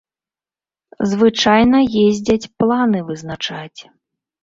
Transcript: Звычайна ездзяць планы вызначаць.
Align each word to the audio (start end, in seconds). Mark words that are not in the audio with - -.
Звычайна 1.11 1.79
ездзяць 2.07 2.51
планы 2.65 3.07
вызначаць. 3.15 3.79